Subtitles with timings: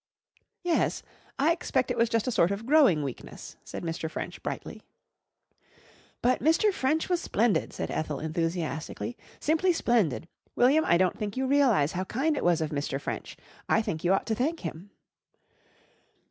[0.63, 1.03] "Yes.
[1.37, 4.09] I expect it was just a sort of growing weakness," said Mr.
[4.09, 4.81] French brightly.
[6.23, 6.73] "But Mr.
[6.73, 10.27] French was splendid!" said Ethel enthusiastically, "simply splendid.
[10.55, 12.99] William, I don't think you realise how kind it was of Mr.
[12.99, 13.37] French.
[13.69, 14.89] I think you ought to thank him."